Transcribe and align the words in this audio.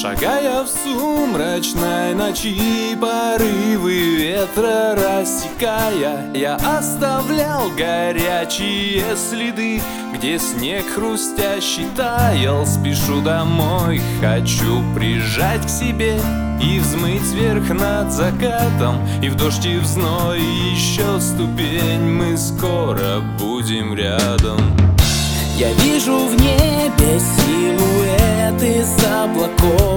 Шагая 0.00 0.62
в 0.62 0.68
сумрачной 0.68 2.14
ночи 2.14 2.96
Порывы 2.98 4.16
ветра 4.16 4.94
рассекая 4.96 6.32
Я 6.32 6.54
оставлял 6.56 7.68
горячие 7.76 9.04
следы 9.14 9.82
Где 10.14 10.38
снег 10.38 10.86
хрустящий 10.94 11.84
таял. 11.94 12.64
Спешу 12.64 13.20
домой, 13.20 14.00
хочу 14.22 14.82
прижать 14.94 15.66
к 15.66 15.68
себе 15.68 16.18
И 16.62 16.78
взмыть 16.78 17.34
вверх 17.34 17.68
над 17.68 18.10
закатом 18.10 19.06
И 19.22 19.28
в 19.28 19.36
дождь 19.36 19.66
и 19.66 19.76
в 19.76 19.84
зной 19.84 20.40
еще 20.40 21.20
ступень. 21.20 22.10
Мы 22.10 22.38
скоро 22.38 23.20
будем 23.38 23.92
рядом. 23.92 24.60
Я 25.60 25.70
вижу 25.74 26.16
в 26.26 26.40
небе 26.40 27.20
силуэт 27.20 28.62
из 28.62 29.04
облаков 29.04 29.89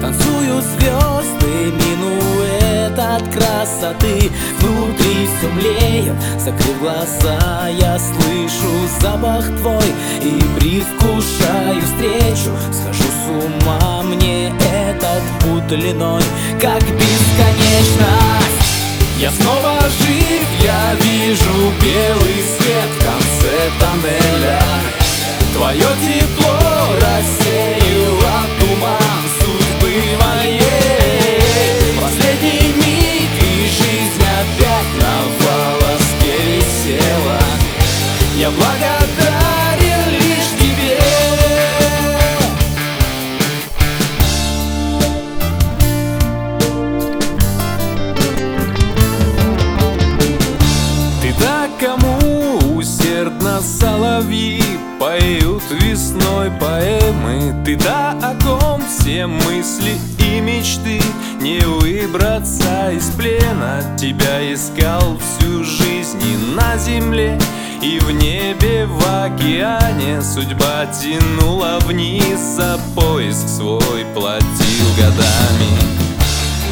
танцуют 0.00 0.64
звезды 0.64 1.72
Минует 1.72 2.98
от 2.98 3.22
красоты. 3.32 4.30
Внутри 4.60 5.26
все 5.26 5.48
млеет, 5.48 6.14
закрыв 6.38 6.78
глаза 6.80 7.68
Я 7.68 7.98
слышу 7.98 8.70
запах 9.00 9.44
твой 9.58 9.84
И 10.22 10.42
предвкушаю 10.58 11.80
встречу. 11.82 12.56
Схожу 12.72 13.04
с 13.04 13.28
ума, 13.28 14.02
мне 14.02 14.48
этот 14.48 15.22
путь 15.40 15.66
длиной 15.66 16.22
Как 16.60 16.82
бесконечность. 16.82 18.62
Я 19.18 19.30
снова 19.30 19.78
жив, 20.00 20.31
поэмы 57.72 57.76
Ты 57.76 57.76
да 57.76 58.10
о 58.22 58.34
ком 58.42 58.82
все 58.86 59.26
мысли 59.26 59.94
и 60.18 60.40
мечты. 60.40 61.00
Не 61.40 61.60
выбраться 61.60 62.90
из 62.92 63.10
плена 63.10 63.82
Тебя 63.98 64.52
искал 64.52 65.18
всю 65.18 65.64
жизнь 65.64 66.20
и 66.22 66.54
на 66.54 66.76
земле 66.76 67.38
И 67.82 67.98
в 67.98 68.10
небе, 68.10 68.86
в 68.86 69.24
океане. 69.24 70.22
Судьба 70.22 70.86
тянула 70.86 71.78
вниз 71.80 72.38
За 72.56 72.78
поиск 72.94 73.48
свой 73.48 74.04
платил 74.14 74.86
годами. 74.96 76.02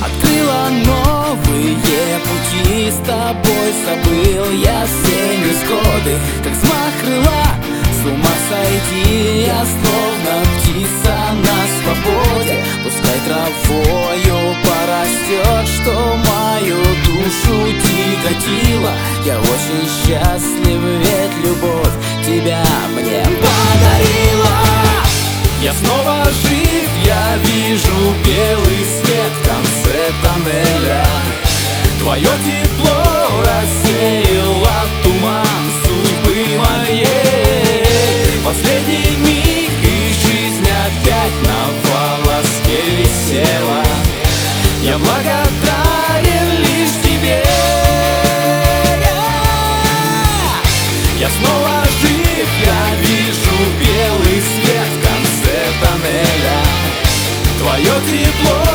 Открыла 0.00 0.68
новые 0.84 1.76
пути 2.20 2.90
С 2.90 3.06
тобой 3.06 3.72
забыл 3.84 4.50
я 4.52 4.84
все 4.86 5.38
невзгоды. 5.38 6.18
Как 6.42 6.52
взмах 6.52 6.92
крыла, 7.02 7.65
с 8.06 8.08
ума 8.08 8.34
сойти 8.48 9.46
Я 9.46 9.64
словно 9.64 10.44
птица 10.58 11.14
на 11.46 11.58
свободе. 11.76 12.56
Пускай 12.84 13.18
травою 13.26 14.56
порастет 14.64 15.68
Что 15.74 16.16
мою 16.16 16.76
душу 17.04 17.72
тяготило. 17.82 18.92
Я 19.24 19.38
очень 19.38 19.88
счастлив, 19.88 20.80
ведь 21.00 21.44
любовь 21.44 21.96
Тебя 22.24 22.64
мне 22.94 23.24
подарила. 23.24 24.56
Я 25.62 25.72
снова 25.72 26.24
жив, 26.24 26.88
я 27.04 27.36
вижу 27.42 27.55
Я 51.26 51.32
снова 51.32 51.82
жив, 52.00 52.48
я 52.64 52.94
вижу 53.00 53.56
белый 53.80 54.40
свет 54.40 54.90
в 54.94 55.00
конце 55.04 55.56
тоннеля. 55.82 56.62
Твое 57.58 57.94
тепло 58.06 58.65